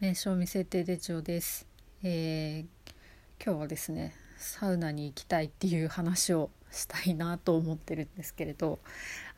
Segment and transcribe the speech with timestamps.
[0.00, 1.66] 名称未設定手帳です、
[2.02, 2.92] えー
[3.44, 8.78] 今日はですねサウナに行きたいっていう話をしたいなと思ってるんですけれど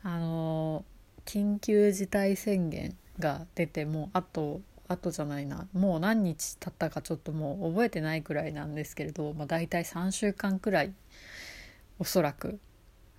[0.05, 10.93] あのー緊急事態宣言が出てもうあとあとじゃないなもう何日経ったかちょっともう覚えてないくらいなんですけれど、まあ、大体3週間くらい
[11.99, 12.61] おそらく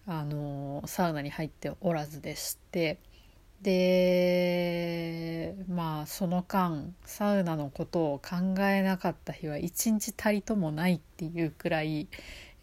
[0.07, 3.00] あのーサウナに入っておらずでして
[3.64, 12.09] でまあその間サウナのことを考えなかった日は一日たりともないっていうくらい、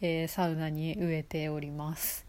[0.03, 2.27] えーサウナに飢えております。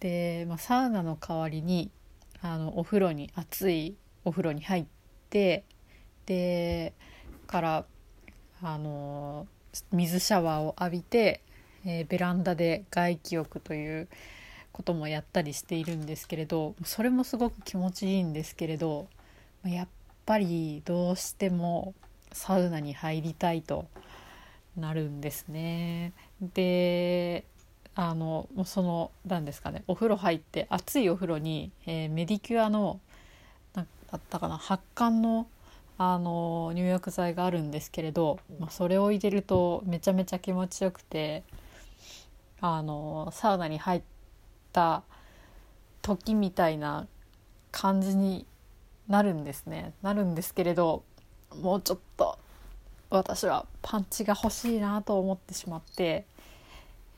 [0.00, 1.92] で、まあ、サウナの代わりに
[2.40, 3.94] あのお風呂に熱い
[4.24, 4.86] お風呂に入っ
[5.30, 5.64] て
[6.26, 6.92] で
[7.46, 7.84] から
[8.60, 9.46] あの
[9.92, 11.40] 水シャワーを浴びて、
[11.84, 14.08] えーベランダで外気浴という
[14.72, 19.06] こともやったりしているんですけれどそれもすごく気持ちいいんですけれど
[19.64, 19.88] やっ
[20.26, 21.94] ぱりどうしても
[22.32, 23.86] サウナに入りたいと
[24.76, 26.12] なるんですね。
[26.40, 27.44] で
[27.94, 33.00] あのその何ですかねお風呂入って熱いお風呂に、えーメディキュアの
[33.74, 35.46] なだったかな発汗の
[35.98, 41.44] あの入浴剤があるんですけれど、まあ、それを入れるとめちゃめちゃ気持ちよくて
[42.60, 44.02] あのサウナに入っ
[44.72, 45.02] た
[46.02, 47.06] 時みたいな
[47.70, 48.46] 感じに
[49.08, 51.04] なるんですねなるんですけれど
[51.60, 52.38] もうちょっと
[53.10, 56.24] 私はパンチが欲しいなと思ってしまって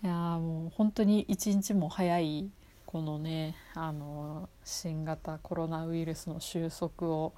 [0.03, 2.51] いやもう本当に一日も早い
[2.85, 7.33] このねあの新型コロナウイルスの収束を、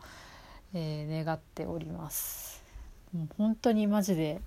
[0.75, 2.62] えー願っております。
[3.12, 4.41] もう本当にマジで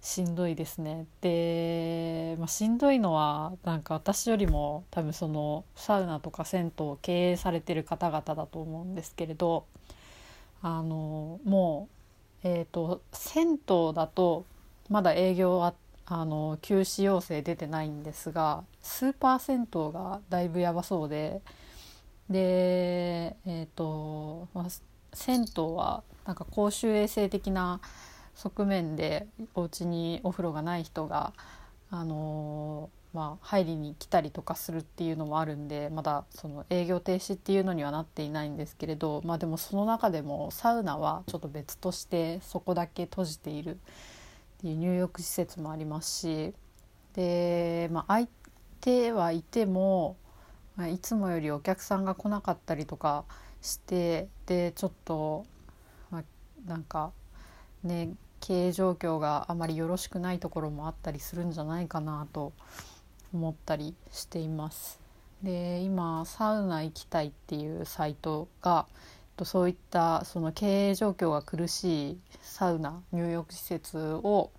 [0.00, 1.06] しんどいですね。
[1.20, 9.66] で、まあ、しんどいのはなんか私よりも多分そのサウナとか銭湯を経営されてる方々だと思うんですけれど
[10.62, 11.88] あのも
[12.44, 14.44] う、えー、と銭湯だと
[14.88, 15.74] まだ営業は
[16.06, 21.40] あの休止要請出てないんですがスーパー銭湯がだいぶやばそうで
[22.30, 24.66] でえっ、と、まあ、
[25.12, 27.80] 銭湯はなんか公衆衛生的な
[28.36, 31.32] 側面でお家にお風呂がない人が、
[31.90, 43.78] あのーまあ、入りに来たりとかするっていうのもあるんでまだその営業停止っていうのにはなっていないんですけれど、まあ、でもその中でもサウナはちょっと別としてそこだけ閉じているっ
[44.60, 46.54] ていう入浴施設もありますし
[47.14, 48.28] で、まあ、空い
[48.82, 50.18] てはいても、
[50.76, 53.24] まあいつもよりお客さんが来なかったりとか
[53.62, 55.46] してでちょっと、
[56.10, 56.22] まあ、
[56.68, 57.12] なんか
[57.82, 58.10] ね
[58.40, 62.52] 経営状況があまりよろしくないところもあったりするんじゃないかなと
[63.32, 65.00] 思ったりしています。
[65.42, 68.86] で今サウナ行きたいっていうサイトが
[69.36, 74.50] とそういったその経営状況が苦しいサウナ入浴施設を、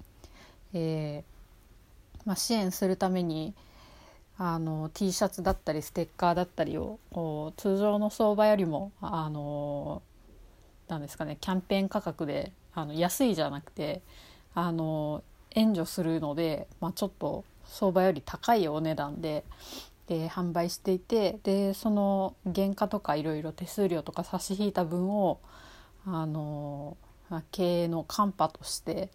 [0.74, 3.54] えーまあ、支援するために
[4.38, 10.04] あの T シャツだったりステッカーだったりをこう通常の相場よりもあの
[10.88, 14.04] なんですかねキャンペーン価格であの安いじゃなくて
[14.54, 15.24] あの
[15.56, 19.44] 援助するので、まあ、ちょっと相場より高いお値段で
[20.08, 25.40] で販売していてでその原価とかいろいろ手数料とか差し引いた分を
[26.06, 26.96] あの、
[27.30, 29.10] ま経営のカンパとして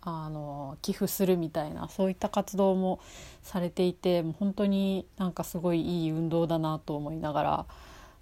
[0.00, 3.00] あの寄付するみたいなそういった活動も
[3.42, 7.66] されていてもう本当になんかすごいいい運動だなと思いながら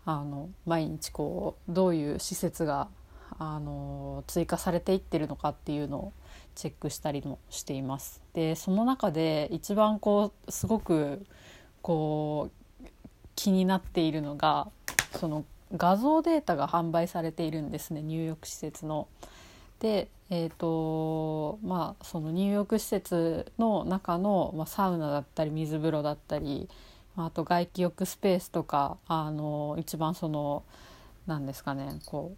[0.06, 2.88] あの毎日こうどういう施設が
[3.38, 6.12] あの追加されていってるのかっていうのを
[6.54, 8.22] チェックしたりもしています。
[8.34, 11.24] でその中で一番こうすごく
[11.82, 12.50] こ
[12.82, 12.86] う
[13.34, 14.68] 気になっているのが
[15.18, 15.44] その
[15.76, 19.08] 画像データが販売されているんですね入浴施設の。
[19.80, 26.70] でえーとまあ、その入浴施設の中の、まあ、サウナだったり水風呂だったり
[27.16, 30.62] まあと外気浴スペースとかあの一番その
[31.26, 32.36] なんですかねこう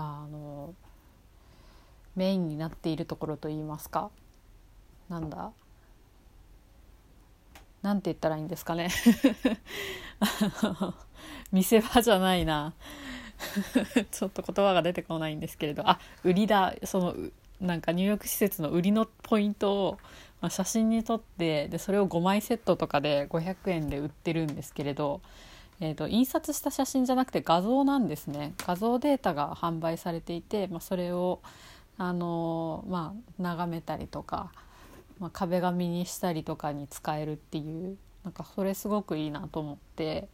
[0.00, 0.74] あの
[2.14, 4.10] メインになっているところといいますか。
[5.08, 5.52] なんだ？
[7.82, 8.90] なんて言ったらいいんですかね。
[11.52, 12.74] 見せ場じゃないな。
[14.10, 15.88] ちょっと言葉が出てこないんですけれど。
[15.88, 16.74] あ売りだ。
[16.84, 17.14] その
[17.60, 19.98] なんか入浴施設の売りのポイントを、
[20.40, 25.20] まあ、写真に撮ってでそれを5枚セットとかで500円で売ってるんですけれど、
[25.80, 28.54] えー、と印刷した写真じゃなくて画像なんですね。
[28.58, 31.40] 画像データが販売されていて、まあ、それを
[31.98, 34.52] あのーまあ、眺めたりとか、
[35.18, 40.28] まあ、壁紙にしたりとかに使えるっていうなんかそれすごくいいなと思って。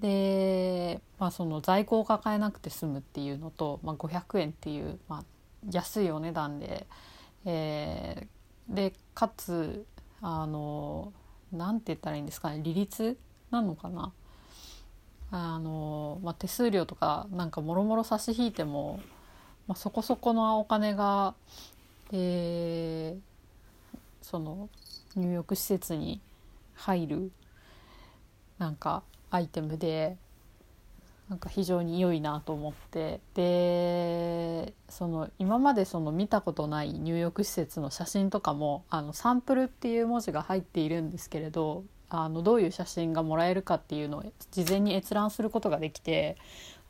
[0.00, 5.24] で、まあ、その在庫を抱えなくて済むっていうのと、まあ、500円っていう、まあ、
[5.70, 6.86] 安いお値段で、
[7.46, 9.86] えー、でかつ
[10.20, 11.12] あの
[11.50, 13.16] なんて言ったらいいんですかね利率
[13.50, 14.12] なのかな。
[15.38, 19.00] あの、まあ、手数料とかなんかもろもろ差し引いても、
[19.66, 21.34] まあ、そこそこのお金が、
[22.12, 24.68] えー、その
[25.14, 26.20] 入浴施設に
[26.74, 27.30] 入る
[28.58, 30.16] なんかアイテムで
[31.28, 46.36] なんか非常に良いなと思ってでその今までその見たことない入浴施設の写真とかもあのサンプルっていう文字が入っているんですけれどあのどういう写真がもらえるかっていうのを事前に閲覧することができて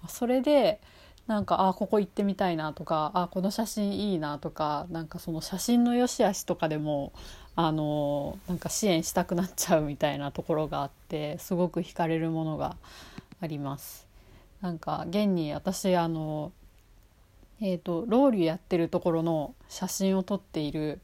[0.09, 0.81] それで
[1.27, 7.13] なんかあここ行ってみたいなとかあこの写真いいなとかなんかその写真の良し悪しとかでも
[7.57, 12.77] あのなんか支援したくなっちゃうみたいなところがあってすごく惹かれるものが
[13.41, 14.07] あります。
[14.61, 16.53] なんか現に私あの
[17.61, 21.01] えーと、ロウリュやってるところの写真を撮っている、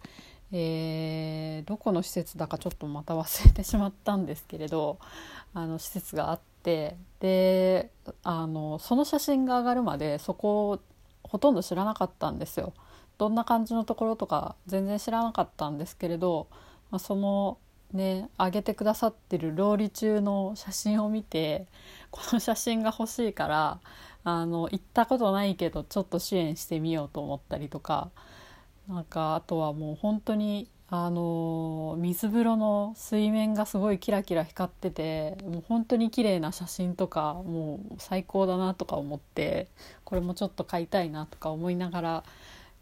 [0.53, 4.99] えー、どこの施設だかちょっとまた忘れてしまったんですけれど
[5.55, 7.91] あの施設があってで
[8.23, 10.81] あのその写真が上がるまでそこを
[11.23, 12.75] ほとんど知らなかったんですよ。
[13.19, 16.49] どんな感じのところとか全然知らなかったんですけれど、
[16.91, 17.59] まあ、その
[17.93, 21.67] ね上げてくださってるローリ中の写真を見て
[22.11, 23.81] この写真が欲しいから
[24.25, 28.11] あの行ったことないけどちょっと支援してみようと思ったりとか
[28.93, 39.69] なんかあとはもう本当にあの水風呂の水面がすごいキラキラ光っててもう本当に綺麗な写真とかもう最高だなとか思って
[40.05, 42.25] これもちょっと買いたいなとか思いながら、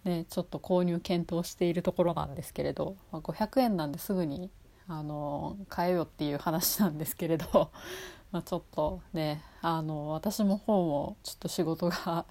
[0.03, 4.51] ね、ちょっと購入検討しているところなんですけれど、まあ、500円なんですぐに
[4.89, 7.71] あの買えよっていう話なんですけれど
[8.33, 12.25] まちょっとねあの私も方もちょっと仕事が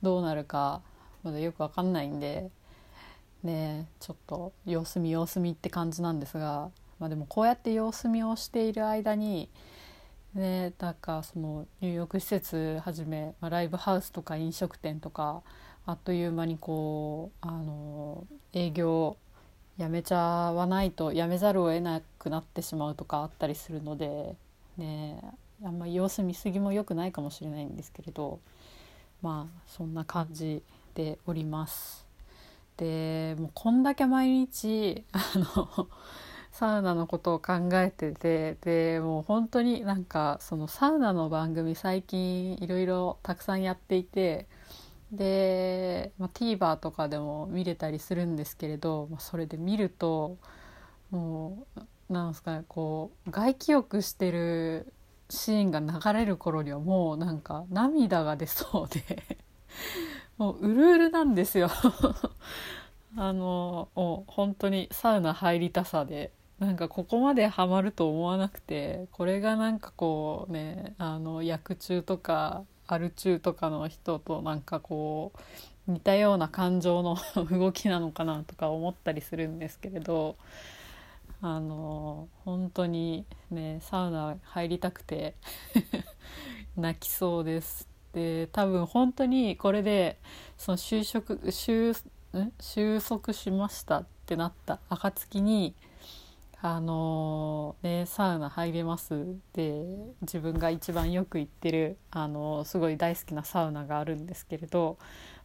[0.00, 0.80] どうなるか
[1.22, 2.50] まだよく分かんないんで
[3.42, 9.48] ねちょっと様子見様子見って感じなんですが、まあ、でもこうやって様子見をしている間に
[10.34, 15.42] ねなんかその入浴施設はじめ、まあ、ライブハウスとか飲食店とか
[15.86, 19.16] あっという間にこうあの営業
[19.78, 24.34] やめちゃわないとやめざるを得なくなってしまうとかあったりするので
[24.78, 25.20] ね
[25.64, 28.40] あんま様子見すぎも良くないかもしれないんですけれど
[29.22, 30.62] まあそんな感じ
[30.94, 32.05] でおります。
[32.76, 35.88] でもうこんだけ毎日 あの
[36.52, 44.46] サウナのことを考えててでもう本当になんかそのサウナの番組最近いろいろたくさんやっていて
[45.12, 50.38] で、まあ、TVer とかでも見れたりするんですけれど、まあ、それで見ると
[51.10, 54.92] もうなんですかねこう外気浴してる
[55.28, 59.22] シーンが流れる頃にはもうなんか涙が出そうで
[60.38, 61.70] もううるうるなんですよ
[63.16, 75.32] あのもう本当にサウナ入りたさでなんかここまでハマると思わなくてこれがなんかこうねあの薬中とかアル中とかの人となんかこ
[75.88, 77.16] う似たような感情の
[77.50, 80.36] 動きなのかなとか思ったりするんですけれど
[81.42, 85.34] あの本当にねサウナ入りたくて
[86.76, 87.95] 泣きそうです。
[88.16, 90.16] で多分本当にこれで
[90.56, 91.92] その就職収
[92.58, 95.74] 収束しましたってなった暁に
[96.62, 99.84] あのねサウナ入れますで
[100.22, 104.96] 自分が一番よく行ってるあのすごい大好きなサウナがあるんですけれど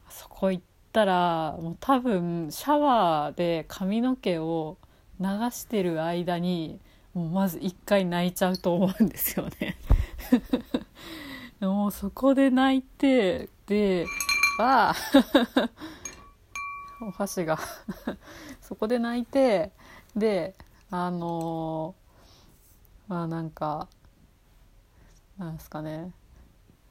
[0.10, 0.64] そこ行っ
[0.94, 4.78] たらもう多分シャワーで髪の毛を
[5.20, 6.80] 流してる間に
[7.14, 9.76] もうまず一回泣いちゃうと思うんですよね。
[11.68, 14.06] もうそこで泣いてで
[14.60, 14.96] あ
[17.02, 17.60] お箸が
[18.62, 19.72] そこで泣いて
[20.16, 20.56] で
[20.90, 21.94] あの
[23.08, 23.88] まあなんか
[25.38, 26.12] なんですかね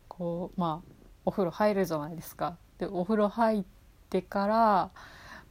[0.08, 0.92] こうまあ
[1.24, 2.56] お風呂入るじゃないですか。
[2.78, 3.64] でお風呂入っ
[4.08, 4.90] てから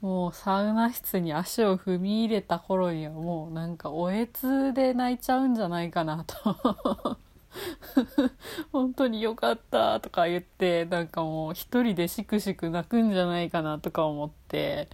[0.01, 7.17] もうサウナ室に足を踏み入れた頃にはもうなんかおえつで泣いちゃうんじゃないかなと
[8.71, 14.87] 本当によかったとか言ってなんかもう一人でしくしく泣くんじゃないかなとか思って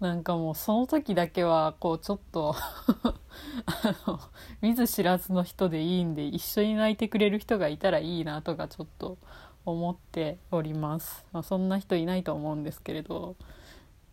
[0.00, 2.54] なんかもうその時だけはこうちょっと
[3.66, 4.20] あの
[4.60, 9.18] 見ず知らずの人でいいんで一緒に泣いてくれる人がいたらいいなとかちょっと
[9.64, 13.36] 思っております、まあ、そんな人いないと思うんですけれど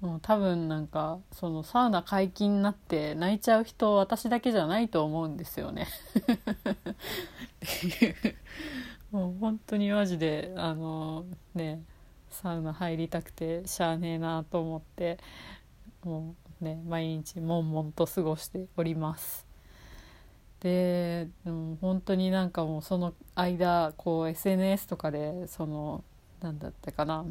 [0.01, 5.87] もう多分なんかそのサウナ解禁になって泣いちゃう人私だけじゃないと思うんですよね。
[7.65, 8.15] っていう
[9.11, 11.83] もう本当にマジであのね
[12.29, 15.19] サウナ入りたくてしゃあねえなと思って
[16.03, 19.45] もうね毎日悶々と過ごしております。
[20.61, 26.03] で、うん、本当になんかもうその間こう SNS とかでその
[26.39, 27.25] なんだったかな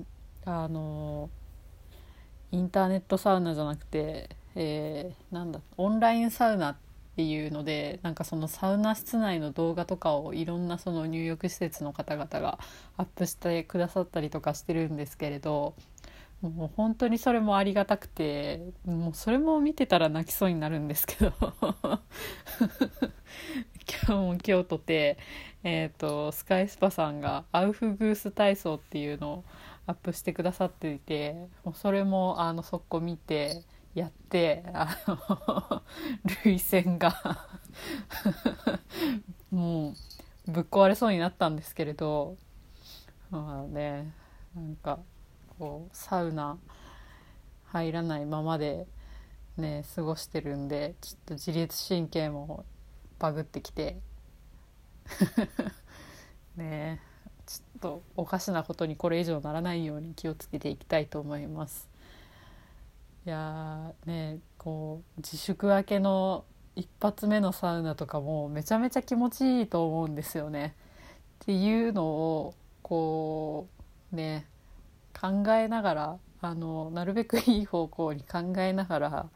[0.44, 1.30] あの
[2.50, 6.89] インターネットサウナじゃなくて、えー、なんだオンラインサウナって
[7.20, 12.58] ていうのでなんかそのサウナ室内の動画とかをいろんなその入浴施設の方々が
[12.96, 15.74] アップしてくださったりとかしてるんですけれど
[16.40, 21.32] もう本当にそれもありがたくてもうそれも見てたら泣きそうになるんですけど。
[24.06, 25.18] 今日も今日とて、
[25.64, 29.44] えーと、スカイスパさんがアウフグース体操っていうのを
[29.86, 35.82] アップしてくださっていてもうそれもあのそこ見てやってあの
[36.44, 37.48] 涙腺が
[39.50, 39.94] も
[40.46, 42.36] うぶっ壊れそうになったんですけれど
[43.30, 44.12] まあね
[44.54, 45.00] なんか
[45.58, 46.58] こうサウナ
[47.66, 48.86] 入らないままで
[49.56, 52.64] ね過ごしてるんでちょっと自律神経も
[53.18, 53.98] バグってきて
[56.56, 57.00] ね
[57.46, 61.89] ちょっとおかしなことにこれ以上ならないように気をつけていきたいと思います。
[63.26, 66.44] いやねこう自粛明けの
[66.76, 70.74] 一発目のサウナとかもめちゃめちゃ気持ちいいと思うんですよね。
[71.42, 73.68] っていうのをこ
[74.12, 74.46] うね
[75.18, 79.28] 考えながらあのなるべくいい方向に考えながら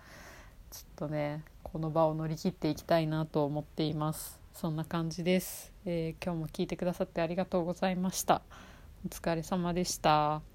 [0.71, 4.41] ちょっとねこの場を乗り切っていきたいなと思っています。
[4.55, 8.43] そんな感じです、えー、今日も聞いてくださってありがとうございました。
[9.05, 10.53] お疲れ様でした。